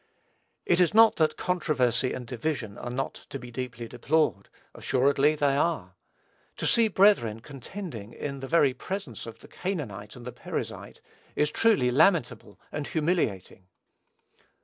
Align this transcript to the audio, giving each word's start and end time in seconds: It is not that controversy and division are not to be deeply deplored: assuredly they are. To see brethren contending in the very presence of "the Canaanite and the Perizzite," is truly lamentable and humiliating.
It 0.65 0.79
is 0.79 0.95
not 0.95 1.17
that 1.17 1.37
controversy 1.37 2.11
and 2.11 2.25
division 2.25 2.75
are 2.75 2.89
not 2.89 3.13
to 3.29 3.37
be 3.37 3.51
deeply 3.51 3.87
deplored: 3.87 4.49
assuredly 4.73 5.35
they 5.35 5.55
are. 5.55 5.93
To 6.57 6.65
see 6.65 6.87
brethren 6.87 7.39
contending 7.41 8.11
in 8.11 8.39
the 8.39 8.47
very 8.47 8.73
presence 8.73 9.27
of 9.27 9.37
"the 9.41 9.47
Canaanite 9.47 10.15
and 10.15 10.25
the 10.25 10.31
Perizzite," 10.33 11.01
is 11.35 11.51
truly 11.51 11.91
lamentable 11.91 12.59
and 12.71 12.87
humiliating. 12.87 13.67